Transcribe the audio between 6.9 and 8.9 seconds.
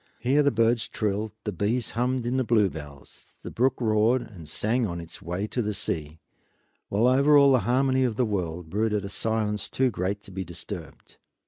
over all the harmony of the world